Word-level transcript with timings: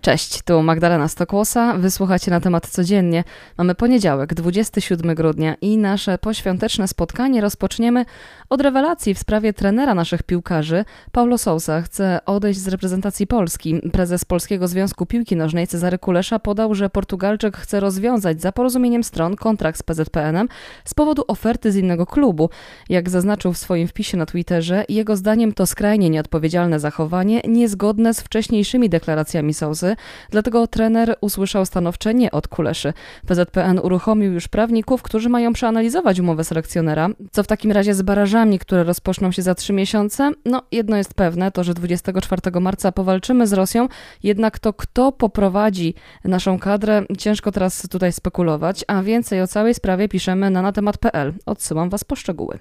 Cześć, 0.00 0.42
tu 0.42 0.62
Magdalena 0.62 1.08
Stokłosa. 1.08 1.74
Wysłuchacie 1.78 2.30
na 2.30 2.40
temat 2.40 2.68
codziennie. 2.68 3.24
Mamy 3.58 3.74
poniedziałek, 3.74 4.34
27 4.34 5.14
grudnia 5.14 5.54
i 5.60 5.78
nasze 5.78 6.18
poświąteczne 6.18 6.88
spotkanie 6.88 7.40
rozpoczniemy 7.40 8.04
od 8.50 8.60
rewelacji 8.60 9.14
w 9.14 9.18
sprawie 9.18 9.52
trenera 9.52 9.94
naszych 9.94 10.22
piłkarzy. 10.22 10.84
Paulo 11.12 11.38
Sousa 11.38 11.82
chce 11.82 12.20
odejść 12.26 12.60
z 12.60 12.68
reprezentacji 12.68 13.26
Polski. 13.26 13.80
Prezes 13.92 14.24
Polskiego 14.24 14.68
Związku 14.68 15.06
Piłki 15.06 15.36
Nożnej 15.36 15.66
Cezary 15.66 15.98
Kulesza 15.98 16.38
podał, 16.38 16.74
że 16.74 16.90
Portugalczyk 16.90 17.56
chce 17.56 17.80
rozwiązać 17.80 18.40
za 18.40 18.52
porozumieniem 18.52 19.04
stron 19.04 19.36
kontrakt 19.36 19.78
z 19.78 19.82
PZPN-em 19.82 20.48
z 20.84 20.94
powodu 20.94 21.24
oferty 21.28 21.72
z 21.72 21.76
innego 21.76 22.06
klubu. 22.06 22.50
Jak 22.88 23.10
zaznaczył 23.10 23.52
w 23.52 23.58
swoim 23.58 23.88
wpisie 23.88 24.16
na 24.16 24.26
Twitterze, 24.26 24.84
jego 24.88 25.16
zdaniem 25.16 25.52
to 25.52 25.66
skrajnie 25.66 26.10
nieodpowiedzialne 26.10 26.80
zachowanie, 26.80 27.40
niezgodne 27.48 28.14
z 28.14 28.20
wcześniejszymi 28.20 28.88
deklaracjami 28.88 29.54
Sousy, 29.54 29.88
dlatego 30.30 30.66
trener 30.66 31.16
usłyszał 31.20 31.66
stanowcze 31.66 32.14
nie 32.14 32.30
od 32.30 32.48
Kuleszy. 32.48 32.92
PZPN 33.26 33.78
uruchomił 33.78 34.32
już 34.32 34.48
prawników, 34.48 35.02
którzy 35.02 35.28
mają 35.28 35.52
przeanalizować 35.52 36.20
umowę 36.20 36.44
selekcjonera, 36.44 37.08
co 37.32 37.42
w 37.42 37.46
takim 37.46 37.72
razie 37.72 37.94
z 37.94 38.02
barażami, 38.02 38.58
które 38.58 38.84
rozpoczną 38.84 39.32
się 39.32 39.42
za 39.42 39.54
trzy 39.54 39.72
miesiące. 39.72 40.30
No, 40.44 40.62
jedno 40.72 40.96
jest 40.96 41.14
pewne, 41.14 41.50
to 41.50 41.64
że 41.64 41.74
24 41.74 42.60
marca 42.60 42.92
powalczymy 42.92 43.46
z 43.46 43.52
Rosją, 43.52 43.88
jednak 44.22 44.58
to 44.58 44.72
kto 44.72 45.12
poprowadzi 45.12 45.94
naszą 46.24 46.58
kadrę, 46.58 47.02
ciężko 47.18 47.52
teraz 47.52 47.88
tutaj 47.88 48.12
spekulować, 48.12 48.84
a 48.88 49.02
więcej 49.02 49.42
o 49.42 49.46
całej 49.46 49.74
sprawie 49.74 50.08
piszemy 50.08 50.50
na 50.50 50.62
natemat.pl. 50.62 51.34
Odsyłam 51.46 51.90
Was 51.90 52.04
po 52.04 52.16
szczegóły. 52.16 52.58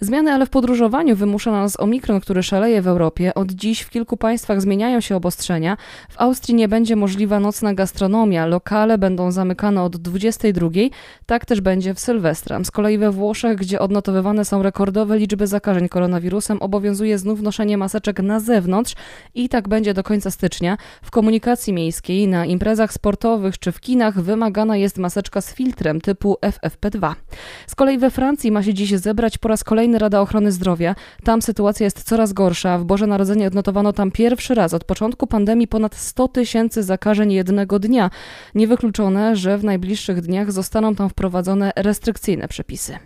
Zmiany 0.00 0.32
ale 0.32 0.46
w 0.46 0.50
podróżowaniu 0.50 1.16
wymusza 1.16 1.50
na 1.50 1.60
nas 1.60 1.80
omikron, 1.80 2.20
który 2.20 2.42
szaleje 2.42 2.82
w 2.82 2.86
Europie. 2.86 3.34
Od 3.34 3.52
dziś 3.52 3.80
w 3.80 3.90
kilku 3.90 4.16
państwach 4.16 4.60
zmieniają 4.60 5.00
się 5.00 5.16
obostrzenia. 5.16 5.76
W 6.08 6.20
Austrii 6.20 6.54
nie 6.54 6.68
będzie 6.68 6.96
możliwa 6.96 7.40
nocna 7.40 7.74
gastronomia, 7.74 8.46
lokale 8.46 8.98
będą 8.98 9.30
zamykane 9.30 9.82
od 9.82 9.96
22. 9.96 10.68
Tak 11.26 11.46
też 11.46 11.60
będzie 11.60 11.94
w 11.94 12.00
Sylwestra. 12.00 12.64
Z 12.64 12.70
kolei 12.70 12.98
we 12.98 13.10
Włoszech, 13.10 13.58
gdzie 13.58 13.80
odnotowywane 13.80 14.44
są 14.44 14.62
rekordowe 14.62 15.18
liczby 15.18 15.46
zakażeń 15.46 15.88
koronawirusem, 15.88 16.62
obowiązuje 16.62 17.18
znów 17.18 17.42
noszenie 17.42 17.78
maseczek 17.78 18.20
na 18.20 18.40
zewnątrz 18.40 18.94
i 19.34 19.48
tak 19.48 19.68
będzie 19.68 19.94
do 19.94 20.02
końca 20.02 20.30
stycznia. 20.30 20.76
W 21.02 21.10
komunikacji 21.10 21.72
miejskiej, 21.72 22.28
na 22.28 22.46
imprezach 22.46 22.92
sportowych 22.92 23.58
czy 23.58 23.72
w 23.72 23.80
kinach 23.80 24.20
wymagana 24.20 24.76
jest 24.76 24.98
maseczka 24.98 25.40
z 25.40 25.54
filtrem 25.54 26.00
typu 26.00 26.36
FFP2. 26.42 27.14
Z 27.66 27.74
kolei 27.74 27.98
we 27.98 28.10
Francji 28.10 28.52
ma 28.52 28.62
się 28.62 28.74
dziś 28.74 28.90
zebrać 28.90 29.38
po 29.38 29.48
raz 29.48 29.64
kolejny 29.64 29.87
Rada 29.94 30.20
Ochrony 30.20 30.52
Zdrowia. 30.52 30.94
Tam 31.24 31.42
sytuacja 31.42 31.84
jest 31.84 32.02
coraz 32.02 32.32
gorsza. 32.32 32.78
W 32.78 32.84
Boże 32.84 33.06
Narodzenie 33.06 33.46
odnotowano 33.46 33.92
tam 33.92 34.10
pierwszy 34.10 34.54
raz 34.54 34.74
od 34.74 34.84
początku 34.84 35.26
pandemii 35.26 35.68
ponad 35.68 35.96
100 35.96 36.28
tysięcy 36.28 36.82
zakażeń 36.82 37.32
jednego 37.32 37.78
dnia. 37.78 38.10
Niewykluczone, 38.54 39.36
że 39.36 39.58
w 39.58 39.64
najbliższych 39.64 40.20
dniach 40.20 40.52
zostaną 40.52 40.94
tam 40.94 41.08
wprowadzone 41.08 41.72
restrykcyjne 41.76 42.48
przepisy. 42.48 42.98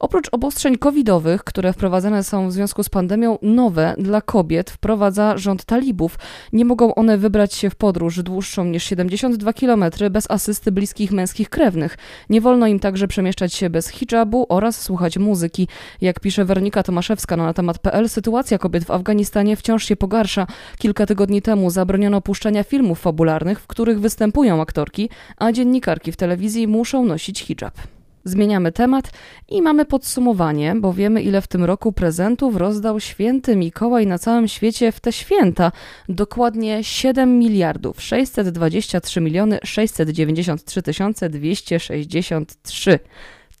Oprócz 0.00 0.28
obostrzeń 0.32 0.78
covidowych, 0.78 1.44
które 1.44 1.72
wprowadzane 1.72 2.24
są 2.24 2.48
w 2.48 2.52
związku 2.52 2.82
z 2.82 2.88
pandemią, 2.88 3.38
nowe 3.42 3.94
dla 3.98 4.20
kobiet 4.20 4.70
wprowadza 4.70 5.38
rząd 5.38 5.64
talibów. 5.64 6.18
Nie 6.52 6.64
mogą 6.64 6.94
one 6.94 7.18
wybrać 7.18 7.54
się 7.54 7.70
w 7.70 7.74
podróż 7.74 8.22
dłuższą 8.22 8.64
niż 8.64 8.84
72 8.84 9.52
km 9.52 9.84
bez 10.10 10.30
asysty 10.30 10.72
bliskich 10.72 11.12
męskich 11.12 11.48
krewnych. 11.48 11.98
Nie 12.30 12.40
wolno 12.40 12.66
im 12.66 12.80
także 12.80 13.08
przemieszczać 13.08 13.54
się 13.54 13.70
bez 13.70 13.88
hijabu 13.88 14.46
oraz 14.48 14.82
słuchać 14.82 15.18
muzyki. 15.18 15.68
Jak 16.00 16.20
pisze 16.20 16.44
Weronika 16.44 16.82
Tomaszewska 16.82 17.36
na 17.36 17.54
temat.pl, 17.54 18.08
sytuacja 18.08 18.58
kobiet 18.58 18.84
w 18.84 18.90
Afganistanie 18.90 19.56
wciąż 19.56 19.84
się 19.84 19.96
pogarsza. 19.96 20.46
Kilka 20.78 21.06
tygodni 21.06 21.42
temu 21.42 21.70
zabroniono 21.70 22.20
puszczania 22.20 22.64
filmów 22.64 23.00
fabularnych, 23.00 23.60
w 23.60 23.66
których 23.66 24.00
występują 24.00 24.60
aktorki, 24.60 25.10
a 25.36 25.52
dziennikarki 25.52 26.12
w 26.12 26.16
telewizji 26.16 26.68
muszą 26.68 27.04
nosić 27.04 27.40
hijab. 27.40 27.99
Zmieniamy 28.24 28.72
temat 28.72 29.10
i 29.48 29.62
mamy 29.62 29.84
podsumowanie, 29.84 30.74
bo 30.76 30.92
wiemy, 30.92 31.22
ile 31.22 31.40
w 31.40 31.46
tym 31.46 31.64
roku 31.64 31.92
prezentów 31.92 32.56
rozdał 32.56 33.00
święty 33.00 33.56
Mikołaj 33.56 34.06
na 34.06 34.18
całym 34.18 34.48
świecie 34.48 34.92
w 34.92 35.00
te 35.00 35.12
święta. 35.12 35.72
Dokładnie 36.08 36.84
7 36.84 37.38
miliardów 37.38 38.02
623 38.02 39.20
miliony 39.20 39.58
693 39.64 40.82
263. 41.30 42.98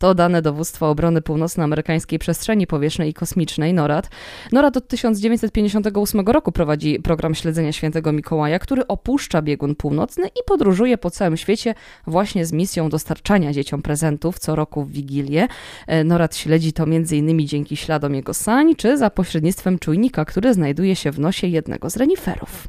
To 0.00 0.14
dane 0.14 0.42
Dowództwa 0.42 0.88
Obrony 0.88 1.22
Północnoamerykańskiej 1.22 2.18
Przestrzeni 2.18 2.66
Powietrznej 2.66 3.10
i 3.10 3.14
Kosmicznej 3.14 3.74
NORAD. 3.74 4.10
NORAD 4.52 4.76
od 4.76 4.88
1958 4.88 6.20
roku 6.20 6.52
prowadzi 6.52 7.00
program 7.00 7.34
śledzenia 7.34 7.72
świętego 7.72 8.12
Mikołaja, 8.12 8.58
który 8.58 8.86
opuszcza 8.86 9.42
biegun 9.42 9.74
północny 9.74 10.26
i 10.26 10.40
podróżuje 10.46 10.98
po 10.98 11.10
całym 11.10 11.36
świecie 11.36 11.74
właśnie 12.06 12.46
z 12.46 12.52
misją 12.52 12.88
dostarczania 12.88 13.52
dzieciom 13.52 13.82
prezentów 13.82 14.38
co 14.38 14.54
roku 14.54 14.84
w 14.84 14.92
Wigilię. 14.92 15.48
E, 15.86 16.04
NORAD 16.04 16.36
śledzi 16.36 16.72
to 16.72 16.82
m.in. 16.82 17.46
dzięki 17.48 17.76
śladom 17.76 18.14
jego 18.14 18.34
sań, 18.34 18.76
czy 18.76 18.98
za 18.98 19.10
pośrednictwem 19.10 19.78
czujnika, 19.78 20.24
który 20.24 20.54
znajduje 20.54 20.96
się 20.96 21.10
w 21.10 21.18
nosie 21.18 21.46
jednego 21.46 21.90
z 21.90 21.96
reniferów. 21.96 22.68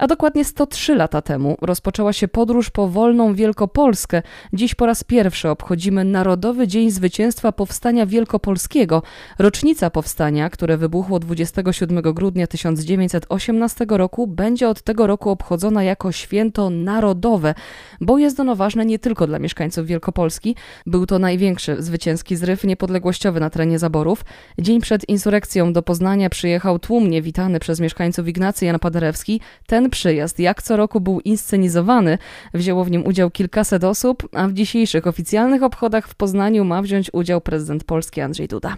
A 0.00 0.06
dokładnie 0.06 0.44
103 0.44 0.94
lata 0.94 1.22
temu 1.22 1.56
rozpoczęła 1.60 2.12
się 2.12 2.28
podróż 2.28 2.70
po 2.70 2.88
wolną 2.88 3.34
Wielkopolskę. 3.34 4.22
Dziś 4.52 4.74
po 4.74 4.86
raz 4.86 5.04
pierwszy 5.04 5.48
obchodzimy 5.48 6.04
Narodowy 6.04 6.68
Dzień 6.68 6.90
Zwycięstwa 6.90 7.52
Powstania 7.52 8.06
Wielkopolskiego. 8.06 9.02
Rocznica 9.38 9.90
powstania, 9.90 10.50
które 10.50 10.76
wybuchło 10.76 11.18
27 11.18 12.02
grudnia 12.02 12.46
1918 12.46 13.86
roku, 13.88 14.26
będzie 14.26 14.68
od 14.68 14.82
tego 14.82 15.06
roku 15.06 15.30
obchodzona 15.30 15.82
jako 15.82 16.12
święto 16.12 16.70
narodowe, 16.70 17.54
bo 18.00 18.18
jest 18.18 18.40
ono 18.40 18.56
ważne 18.56 18.86
nie 18.86 18.98
tylko 18.98 19.26
dla 19.26 19.38
mieszkańców 19.38 19.86
Wielkopolski. 19.86 20.56
Był 20.86 21.06
to 21.06 21.18
największy 21.18 21.82
zwycięski 21.82 22.36
zryw 22.36 22.64
niepodległościowy 22.64 23.40
na 23.40 23.50
terenie 23.50 23.78
zaborów. 23.78 24.24
Dzień 24.58 24.80
przed 24.80 25.08
insurekcją 25.08 25.72
do 25.72 25.82
Poznania 25.82 26.30
przyjechał 26.30 26.78
tłumnie 26.78 27.22
witany 27.22 27.60
przez 27.60 27.80
mieszkańców 27.80 28.28
Ignacy 28.28 28.66
Jan 28.66 28.78
Paderewski. 28.78 29.40
Ten 29.66 29.89
przyjazd, 29.90 30.38
jak 30.38 30.62
co 30.62 30.76
roku 30.76 31.00
był 31.00 31.20
inscenizowany. 31.20 32.18
Wzięło 32.54 32.84
w 32.84 32.90
nim 32.90 33.06
udział 33.06 33.30
kilkaset 33.30 33.84
osób, 33.84 34.28
a 34.32 34.48
w 34.48 34.52
dzisiejszych 34.52 35.06
oficjalnych 35.06 35.62
obchodach 35.62 36.08
w 36.08 36.14
Poznaniu 36.14 36.64
ma 36.64 36.82
wziąć 36.82 37.10
udział 37.12 37.40
prezydent 37.40 37.84
Polski 37.84 38.20
Andrzej 38.20 38.48
Duda. 38.48 38.76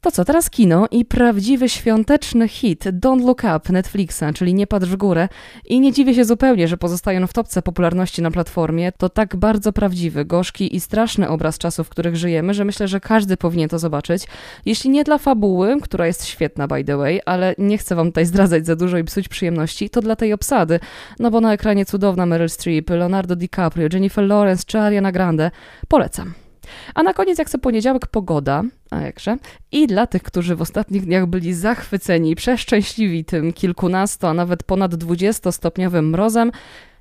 To 0.00 0.10
co, 0.10 0.24
teraz 0.24 0.50
kino 0.50 0.86
i 0.90 1.04
prawdziwy 1.04 1.68
świąteczny 1.68 2.48
hit 2.48 2.84
Don't 2.84 3.26
Look 3.26 3.42
Up 3.56 3.72
Netflixa, 3.72 4.22
czyli 4.34 4.54
Nie 4.54 4.66
patrz 4.66 4.88
w 4.88 4.96
górę. 4.96 5.28
I 5.64 5.80
nie 5.80 5.92
dziwię 5.92 6.14
się 6.14 6.24
zupełnie, 6.24 6.68
że 6.68 6.76
pozostają 6.76 7.26
w 7.26 7.32
topce 7.32 7.62
popularności 7.62 8.22
na 8.22 8.30
platformie. 8.30 8.92
To 8.92 9.08
tak 9.08 9.36
bardzo 9.36 9.72
prawdziwy, 9.72 10.24
gorzki 10.24 10.76
i 10.76 10.80
straszny 10.80 11.28
obraz 11.28 11.58
czasów, 11.58 11.86
w 11.86 11.90
których 11.90 12.16
żyjemy, 12.16 12.54
że 12.54 12.64
myślę, 12.64 12.88
że 12.88 13.00
każdy 13.00 13.36
powinien 13.36 13.68
to 13.68 13.78
zobaczyć. 13.78 14.26
Jeśli 14.66 14.90
nie 14.90 15.04
dla 15.04 15.18
fabuły, 15.18 15.80
która 15.82 16.06
jest 16.06 16.26
świetna 16.26 16.68
by 16.68 16.84
the 16.84 16.96
way, 16.96 17.20
ale 17.26 17.54
nie 17.58 17.78
chcę 17.78 17.94
wam 17.94 18.06
tutaj 18.06 18.26
zdradzać 18.26 18.66
za 18.66 18.76
dużo 18.76 18.98
i 18.98 19.04
psuć 19.04 19.28
przyjemności, 19.28 19.90
to 19.90 20.00
dla 20.00 20.16
tej 20.16 20.32
obsady. 20.32 20.80
No 21.18 21.30
bo 21.30 21.40
na 21.40 21.52
ekranie 21.52 21.86
cudowna 21.86 22.26
Meryl 22.26 22.50
Streep, 22.50 22.90
Leonardo 22.90 23.36
DiCaprio, 23.36 23.88
Jennifer 23.92 24.24
Lawrence 24.24 24.64
czy 24.66 24.78
Ariana 24.78 25.12
Grande. 25.12 25.50
Polecam. 25.88 26.45
A 26.94 27.02
na 27.02 27.14
koniec, 27.14 27.38
jak 27.38 27.50
co 27.50 27.58
poniedziałek, 27.58 28.06
pogoda, 28.06 28.62
a 28.90 29.00
jakże. 29.00 29.36
I 29.72 29.86
dla 29.86 30.06
tych, 30.06 30.22
którzy 30.22 30.56
w 30.56 30.62
ostatnich 30.62 31.04
dniach 31.04 31.26
byli 31.26 31.54
zachwyceni 31.54 32.30
i 32.30 32.36
przeszczęśliwi 32.36 33.24
tym 33.24 33.52
kilkunasto, 33.52 34.28
a 34.28 34.34
nawet 34.34 34.62
ponad 34.62 34.94
dwudziestostopniowym 34.94 36.10
mrozem, 36.10 36.52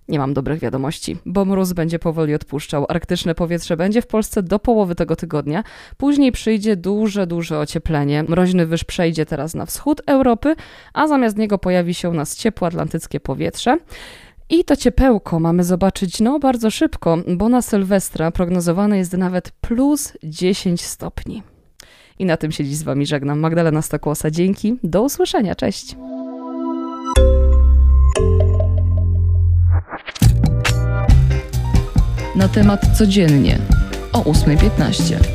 nie 0.08 0.20
mam 0.20 0.34
dobrych 0.34 0.59
wiadomości, 0.59 1.18
bo 1.26 1.46
mróz 1.46 1.74
będzie 1.74 2.00
powoli 2.00 2.34
odpuszczał. 2.34 2.86
Arktyczne 2.90 3.36
powietrze 3.36 3.78
będzie 3.78 4.02
w 4.02 4.08
Polsce 4.08 4.44
do 4.44 4.59
połowy 4.59 4.96
tego 4.96 5.16
tygodnia. 5.16 5.64
Później 5.97 6.32
przyjdzie 6.32 6.76
duże, 6.76 7.28
duże 7.28 7.59
ocieplenie. 7.59 8.23
Mroźny 8.23 8.66
wyż 8.66 8.84
przejdzie 8.84 9.26
teraz 9.26 9.56
na 9.56 9.66
wschód 9.66 10.02
Europy, 10.06 10.56
a 10.94 11.08
zamiast 11.08 11.38
niego 11.38 11.58
pojawi 11.58 11.94
się 11.94 12.09
u 12.09 12.14
nas 12.14 12.35
ciepłe 12.35 12.67
atlantyckie 12.67 13.20
powietrze. 13.20 13.78
I 14.50 14.64
to 14.64 14.76
ciepełko 14.76 15.40
mamy 15.40 15.64
zobaczyć 15.64 16.20
no 16.20 16.40
bardzo 16.40 16.72
szybko, 16.72 17.18
bo 17.28 17.50
na 17.50 17.62
Sylwestra 17.62 18.32
prognozowane 18.32 18.97
jest 18.97 19.14
nawet 19.14 19.52
plus 19.52 20.14
10 20.24 20.82
stopni. 20.82 21.44
I 22.20 22.26
na 22.26 22.38
tym 22.38 22.52
się 22.52 22.66
dziś 22.66 22.76
z 22.76 22.84
Wami 22.84 23.06
żegnam. 23.06 23.40
Magdalena 23.40 23.82
Stokłosa, 23.82 24.32
dzięki. 24.32 24.78
Do 24.84 25.03
usłyszenia. 25.03 25.56
Cześć. 25.56 25.96
Na 32.36 32.48
temat 32.48 32.98
codziennie 32.98 33.59
o 34.14 34.22
8.15. 34.22 35.34